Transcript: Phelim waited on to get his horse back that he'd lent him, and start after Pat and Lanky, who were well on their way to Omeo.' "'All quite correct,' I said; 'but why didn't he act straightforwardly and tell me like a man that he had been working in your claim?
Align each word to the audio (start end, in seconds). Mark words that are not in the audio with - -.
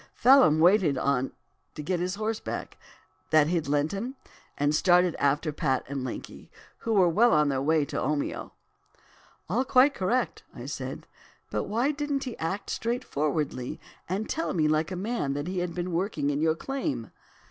Phelim 0.15 0.57
waited 0.59 0.97
on 0.97 1.31
to 1.75 1.83
get 1.83 1.99
his 1.99 2.15
horse 2.15 2.39
back 2.39 2.79
that 3.29 3.49
he'd 3.49 3.67
lent 3.67 3.91
him, 3.91 4.15
and 4.57 4.73
start 4.73 5.05
after 5.19 5.51
Pat 5.53 5.83
and 5.87 6.03
Lanky, 6.03 6.49
who 6.79 6.93
were 6.93 7.07
well 7.07 7.31
on 7.33 7.49
their 7.49 7.61
way 7.61 7.85
to 7.85 7.97
Omeo.' 8.01 8.51
"'All 9.47 9.63
quite 9.63 9.93
correct,' 9.93 10.41
I 10.55 10.65
said; 10.65 11.05
'but 11.51 11.65
why 11.65 11.91
didn't 11.91 12.23
he 12.23 12.35
act 12.39 12.71
straightforwardly 12.71 13.79
and 14.09 14.27
tell 14.27 14.55
me 14.55 14.67
like 14.67 14.91
a 14.91 14.95
man 14.95 15.33
that 15.33 15.47
he 15.47 15.59
had 15.59 15.75
been 15.75 15.91
working 15.91 16.31
in 16.31 16.41
your 16.41 16.55
claim? 16.55 17.11